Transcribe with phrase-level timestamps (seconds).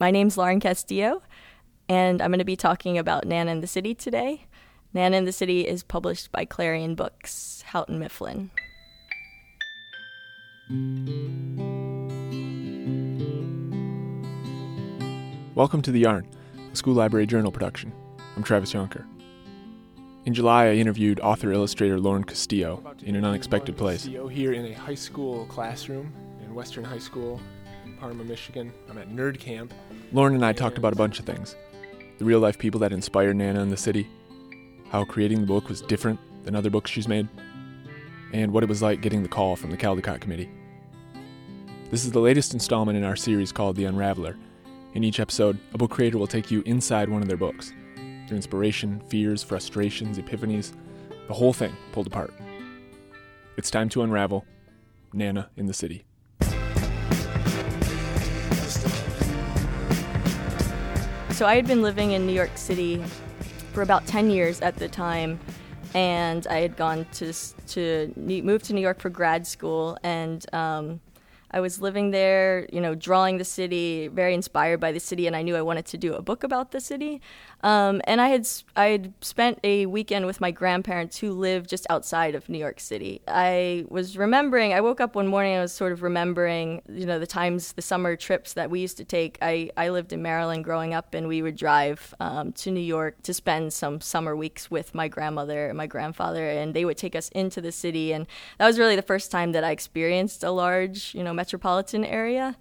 [0.00, 1.20] My name's Lauren Castillo,
[1.86, 4.46] and I'm going to be talking about Nana in the City today.
[4.94, 8.50] Nana in the City is published by Clarion Books, Houghton Mifflin.
[15.54, 16.26] Welcome to The Yarn,
[16.72, 17.92] a school library journal production.
[18.36, 19.04] I'm Travis Jonker.
[20.24, 24.04] In July, I interviewed author illustrator Lauren Castillo in an unexpected place.
[24.04, 26.10] Castillo here in a high school classroom
[26.42, 27.59] in Western High School in
[28.00, 28.72] Parma, Michigan.
[28.88, 29.74] I'm at Nerd Camp.
[30.12, 31.54] Lauren and I talked about a bunch of things
[32.18, 34.06] the real life people that inspired Nana in the city,
[34.90, 37.28] how creating the book was different than other books she's made,
[38.32, 40.50] and what it was like getting the call from the Caldecott Committee.
[41.90, 44.36] This is the latest installment in our series called The Unraveler.
[44.94, 47.72] In each episode, a book creator will take you inside one of their books
[48.28, 50.72] their inspiration, fears, frustrations, epiphanies,
[51.26, 52.32] the whole thing pulled apart.
[53.56, 54.46] It's time to unravel
[55.12, 56.04] Nana in the City.
[61.40, 63.02] So I had been living in New York City
[63.72, 65.40] for about 10 years at the time,
[65.94, 67.32] and I had gone to
[67.68, 71.00] to move to New York for grad school, and um,
[71.50, 75.34] I was living there, you know, drawing the city, very inspired by the city, and
[75.34, 77.22] I knew I wanted to do a book about the city.
[77.62, 81.86] Um, and I had I had spent a weekend with my grandparents who lived just
[81.90, 83.20] outside of New York City.
[83.28, 84.72] I was remembering.
[84.72, 85.56] I woke up one morning.
[85.56, 88.96] I was sort of remembering, you know, the times, the summer trips that we used
[88.96, 89.36] to take.
[89.42, 93.22] I I lived in Maryland growing up, and we would drive um, to New York
[93.24, 97.14] to spend some summer weeks with my grandmother and my grandfather, and they would take
[97.14, 98.12] us into the city.
[98.12, 98.26] And
[98.58, 102.56] that was really the first time that I experienced a large, you know, metropolitan area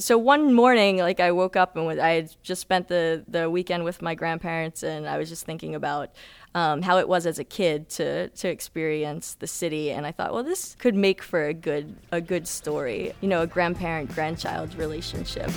[0.00, 3.84] so one morning like i woke up and i had just spent the, the weekend
[3.84, 6.10] with my grandparents and i was just thinking about
[6.52, 10.32] um, how it was as a kid to, to experience the city and i thought
[10.32, 14.74] well this could make for a good a good story you know a grandparent grandchild
[14.74, 15.50] relationship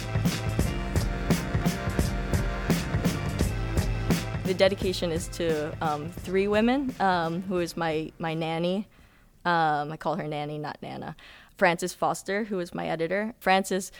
[4.43, 8.87] the dedication is to um, three women um, who is my, my nanny
[9.45, 11.15] um, i call her nanny not nana
[11.55, 13.33] Frances Foster, who is my editor.
[13.39, 13.91] Frances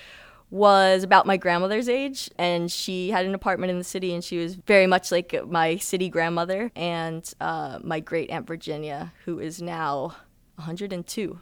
[0.53, 4.37] was about my grandmother's age, and she had an apartment in the city, and she
[4.37, 6.71] was very much like my city grandmother.
[6.75, 10.15] And uh, my great aunt Virginia, who is now
[10.57, 11.39] 102,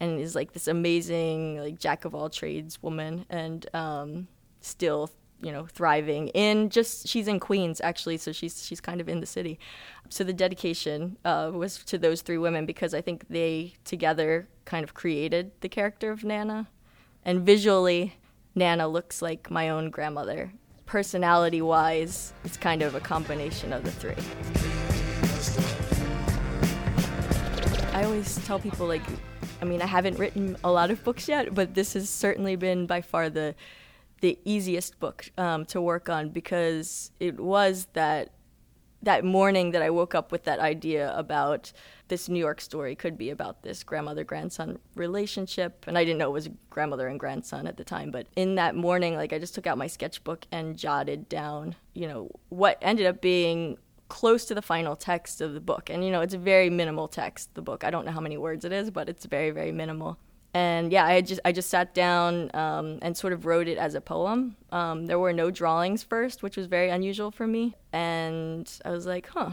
[0.00, 4.26] and is like this amazing like jack of all trades woman, and um,
[4.60, 5.08] still
[5.40, 9.20] you know thriving in just she's in Queens actually, so she's she's kind of in
[9.20, 9.60] the city.
[10.08, 14.82] So the dedication uh, was to those three women because I think they together kind
[14.82, 16.66] of created the character of Nana,
[17.24, 18.16] and visually,
[18.54, 20.52] Nana looks like my own grandmother.
[20.84, 24.14] Personality wise, it's kind of a combination of the three.
[27.94, 29.02] I always tell people like
[29.60, 32.86] I mean, I haven't written a lot of books yet, but this has certainly been
[32.86, 33.54] by far the
[34.20, 38.30] the easiest book um, to work on because it was that
[39.02, 41.72] that morning that I woke up with that idea about
[42.12, 45.86] this New York story could be about this grandmother grandson relationship.
[45.88, 48.10] And I didn't know it was grandmother and grandson at the time.
[48.10, 52.06] But in that morning, like I just took out my sketchbook and jotted down, you
[52.06, 53.78] know, what ended up being
[54.10, 55.88] close to the final text of the book.
[55.88, 57.82] And, you know, it's a very minimal text, the book.
[57.82, 60.18] I don't know how many words it is, but it's very, very minimal
[60.54, 63.94] and yeah, I just I just sat down um, and sort of wrote it as
[63.94, 64.54] a poem.
[64.70, 69.06] Um, there were no drawings first, which was very unusual for me, and I was
[69.06, 69.52] like, huh,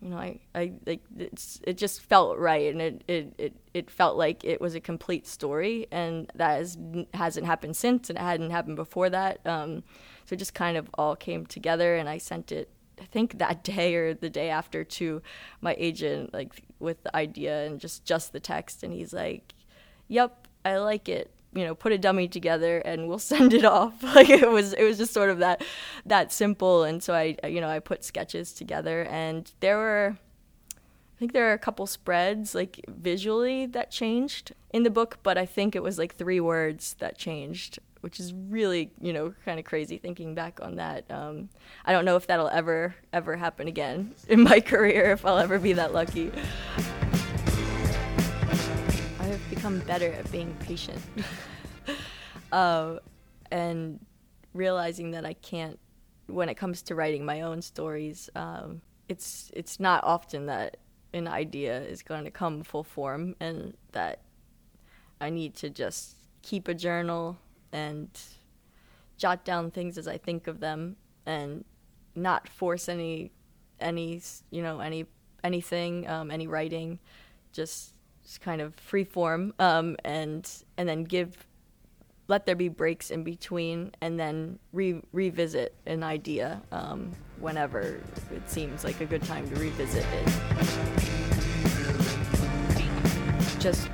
[0.00, 3.90] you know, I, I like it's it just felt right, and it, it, it, it
[3.90, 6.78] felt like it was a complete story, and that has,
[7.14, 9.40] hasn't happened since, and it hadn't happened before that.
[9.46, 9.82] Um,
[10.26, 12.70] so it just kind of all came together, and I sent it
[13.00, 15.22] I think that day or the day after to
[15.60, 19.54] my agent, like with the idea and just just the text, and he's like,
[20.08, 21.30] yep, I like it.
[21.56, 23.94] You know, put a dummy together and we'll send it off.
[24.16, 25.62] Like it was, it was just sort of that,
[26.06, 26.84] that simple.
[26.84, 30.16] And so I, you know, I put sketches together, and there were,
[30.72, 35.36] I think there are a couple spreads like visually that changed in the book, but
[35.36, 39.58] I think it was like three words that changed, which is really, you know, kind
[39.58, 41.04] of crazy thinking back on that.
[41.10, 41.50] Um,
[41.84, 45.58] I don't know if that'll ever, ever happen again in my career, if I'll ever
[45.58, 46.32] be that lucky
[49.66, 51.00] become better at being patient.
[52.52, 53.00] Uh,
[53.50, 53.98] and
[54.54, 55.80] realizing that I can't
[56.28, 60.76] when it comes to writing my own stories um, it's it's not often that
[61.12, 64.20] an idea is going to come full form and that
[65.20, 67.36] I need to just keep a journal
[67.72, 68.08] and
[69.18, 70.96] jot down things as I think of them
[71.26, 71.64] and
[72.14, 73.32] not force any
[73.80, 74.22] any
[74.52, 75.04] you know any
[75.42, 77.00] anything um, any writing.
[77.52, 77.95] Just
[78.40, 81.46] kind of free form um, and and then give
[82.28, 88.00] let there be breaks in between and then re- revisit an idea um, whenever
[88.34, 90.28] it seems like a good time to revisit it.
[93.60, 93.88] Just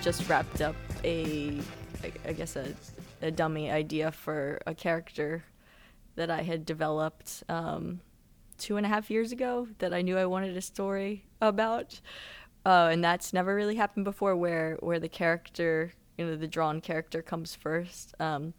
[0.00, 1.60] just wrapped up a
[2.04, 2.72] I, I guess a,
[3.22, 5.44] a dummy idea for a character
[6.14, 8.00] that I had developed um,
[8.58, 12.00] two and a half years ago that I knew I wanted a story about.
[12.66, 16.80] Uh, and that's never really happened before where, where the character, you know, the drawn
[16.80, 18.12] character comes first.
[18.18, 18.54] Um,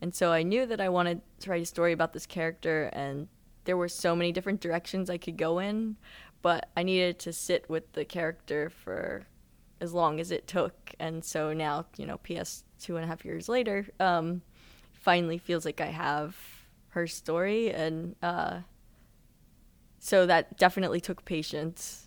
[0.00, 3.28] and so I knew that I wanted to write a story about this character, and
[3.64, 5.98] there were so many different directions I could go in,
[6.40, 9.26] but I needed to sit with the character for
[9.78, 10.94] as long as it took.
[10.98, 14.40] And so now, you know, PS two and a half years later, um,
[14.94, 16.34] finally feels like I have
[16.88, 18.60] her story, and uh,
[19.98, 22.06] so that definitely took patience.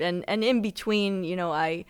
[0.00, 1.84] And and in between, you know, I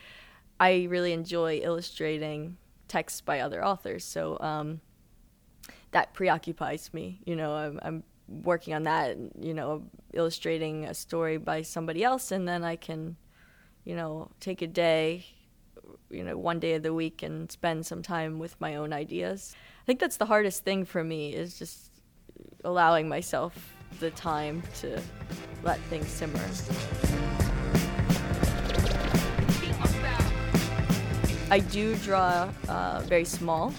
[0.61, 2.57] I really enjoy illustrating
[2.89, 4.81] texts by other authors, so um,
[5.91, 7.21] that preoccupies me.
[7.25, 9.17] You know, I'm, I'm working on that.
[9.39, 13.17] You know, illustrating a story by somebody else, and then I can,
[13.85, 15.27] you know, take a day
[16.11, 19.55] you know one day of the week and spend some time with my own ideas
[19.83, 21.91] i think that's the hardest thing for me is just
[22.65, 25.01] allowing myself the time to
[25.63, 26.39] let things simmer
[31.51, 33.73] i do draw uh, very small.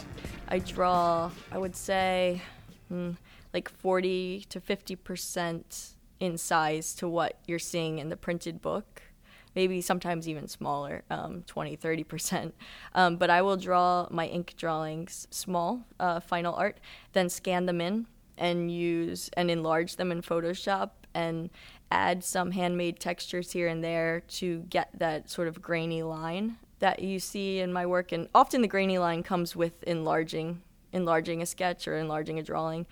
[0.48, 2.42] I draw i would say
[2.88, 3.12] hmm,
[3.54, 9.04] like 40 to 50 percent in size to what you're seeing in the printed book.
[9.56, 12.52] Maybe sometimes even smaller, um, 20, 30%.
[12.94, 16.80] Um, but I will draw my ink drawings small, uh, final art,
[17.14, 18.06] then scan them in
[18.38, 21.50] and use and enlarge them in Photoshop and
[21.90, 27.00] add some handmade textures here and there to get that sort of grainy line that
[27.00, 28.12] you see in my work.
[28.12, 30.62] And often the grainy line comes with enlarging,
[30.92, 32.86] enlarging a sketch or enlarging a drawing.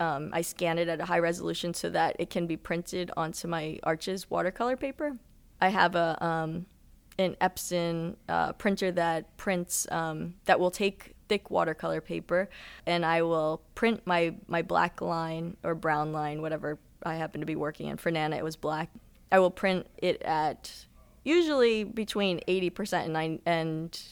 [0.00, 3.46] Um, I scan it at a high resolution so that it can be printed onto
[3.46, 5.16] my Arches watercolor paper.
[5.60, 6.66] I have a um,
[7.18, 12.48] an Epson uh, printer that prints um, that will take thick watercolor paper,
[12.86, 17.46] and I will print my my black line or brown line, whatever I happen to
[17.46, 17.96] be working in.
[17.96, 18.90] For Nana, it was black.
[19.30, 20.86] I will print it at
[21.24, 24.02] usually between 80% and 9 and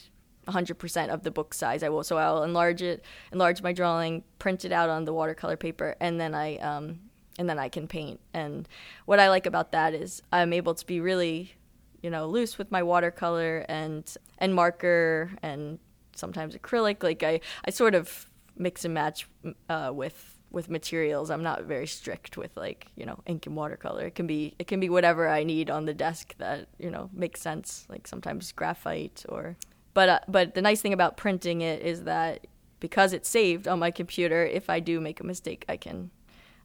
[0.47, 1.83] 100% of the book size.
[1.83, 5.57] I will so I'll enlarge it, enlarge my drawing, print it out on the watercolor
[5.57, 6.99] paper, and then I um,
[7.37, 8.19] and then I can paint.
[8.33, 8.67] And
[9.05, 11.53] what I like about that is I'm able to be really,
[12.01, 14.03] you know, loose with my watercolor and
[14.37, 15.79] and marker and
[16.15, 17.03] sometimes acrylic.
[17.03, 19.27] Like I, I sort of mix and match
[19.69, 21.31] uh, with with materials.
[21.31, 24.05] I'm not very strict with like you know ink and watercolor.
[24.05, 27.09] It can be it can be whatever I need on the desk that you know
[27.13, 27.85] makes sense.
[27.89, 29.57] Like sometimes graphite or.
[29.93, 32.47] But uh, but the nice thing about printing it is that
[32.79, 36.11] because it's saved on my computer, if I do make a mistake, I can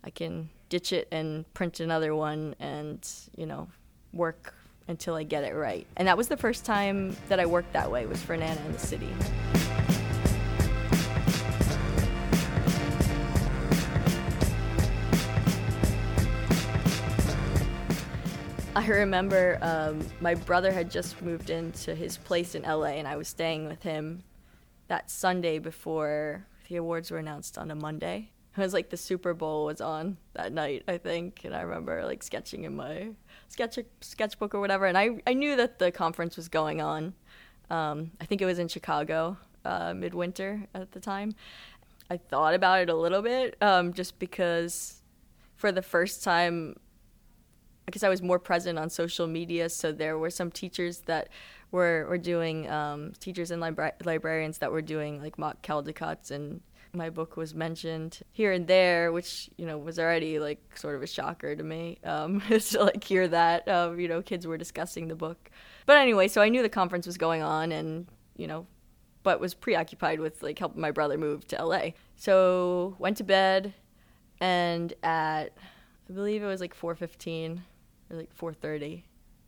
[0.07, 3.07] I can ditch it and print another one and,
[3.37, 3.69] you know,
[4.13, 4.55] work
[4.89, 5.87] until I get it right.
[5.97, 8.73] And that was the first time that I worked that way was for Nana in
[8.73, 9.09] the City.
[18.77, 23.17] I remember um, my brother had just moved into his place in LA, and I
[23.17, 24.23] was staying with him
[24.89, 28.33] that Sunday before the awards were announced on a Monday.
[28.55, 32.05] It was like the Super Bowl was on that night, I think, and I remember
[32.05, 33.13] like sketching in my
[33.49, 37.15] sketch sketchbook or whatever, and I I knew that the conference was going on.
[37.71, 41.35] Um, I think it was in Chicago, uh, midwinter at the time.
[42.11, 45.01] I thought about it a little bit, um, just because
[45.55, 46.77] for the first time,
[47.89, 51.29] I guess I was more present on social media, so there were some teachers that
[51.71, 56.61] were were doing um, teachers and libra- librarians that were doing like mock Caldecotts and
[56.93, 61.03] my book was mentioned here and there, which you know was already like sort of
[61.03, 63.69] a shocker to me um, to like hear that.
[63.69, 65.51] Um, you know, kids were discussing the book,
[65.85, 68.67] but anyway, so I knew the conference was going on, and you know,
[69.23, 71.91] but was preoccupied with like helping my brother move to LA.
[72.17, 73.75] So went to bed,
[74.41, 75.53] and at
[76.09, 77.61] I believe it was like 4:15
[78.11, 79.03] or like 4:30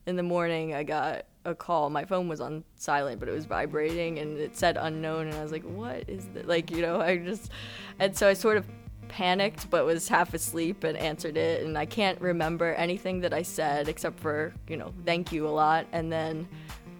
[0.09, 1.91] in the morning, I got a call.
[1.91, 5.27] My phone was on silent, but it was vibrating and it said unknown.
[5.27, 6.49] And I was like, what is that?
[6.49, 7.51] Like, you know, I just,
[7.99, 8.67] and so I sort of
[9.09, 11.63] panicked, but was half asleep and answered it.
[11.63, 15.51] And I can't remember anything that I said except for, you know, thank you a
[15.51, 15.87] lot.
[15.93, 16.49] And then,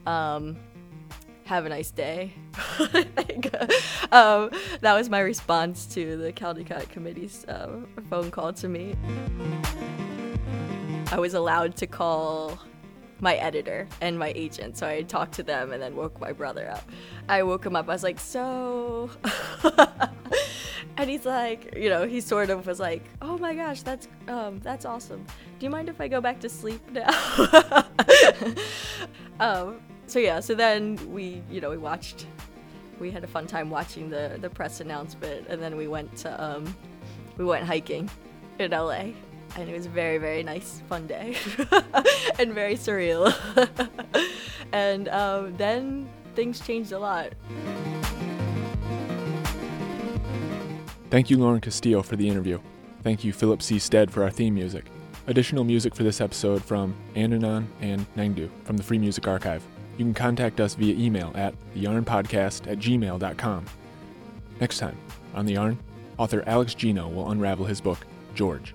[0.07, 0.59] um,
[1.45, 2.35] have a nice day.
[4.13, 4.51] um,
[4.83, 8.95] that was my response to the Caldecott Committee's uh, phone call to me.
[11.11, 12.59] I was allowed to call
[13.21, 14.77] my editor and my agent.
[14.77, 16.89] So I talked to them and then woke my brother up.
[17.29, 17.89] I woke him up.
[17.89, 19.11] I was like, so.
[20.97, 24.61] and he's like, you know, he sort of was like, oh my gosh, that's um,
[24.61, 25.25] that's awesome.
[25.59, 27.09] Do you mind if I go back to sleep now?
[29.41, 32.27] um, so yeah, so then we, you know, we watched.
[33.01, 36.45] We had a fun time watching the the press announcement, and then we went to
[36.45, 36.77] um,
[37.37, 38.11] we went hiking
[38.59, 39.11] in LA
[39.57, 41.37] and it was a very very nice fun day
[42.39, 43.35] and very surreal
[44.73, 47.33] and um, then things changed a lot
[51.11, 52.61] Thank you, Lauren Castillo, for the interview.
[53.03, 53.79] Thank you, Philip C.
[53.79, 54.85] Stead, for our theme music.
[55.27, 59.63] Additional music for this episode from Andanon and Nangdu from the Free Music Archive.
[59.97, 63.65] You can contact us via email at theyarnpodcast at gmail.com.
[64.61, 64.99] Next time,
[65.35, 65.79] on The Yarn,
[66.19, 68.75] author Alex Gino will unravel his book, George.